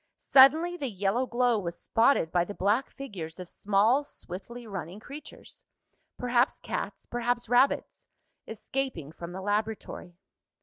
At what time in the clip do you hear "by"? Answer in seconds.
2.31-2.43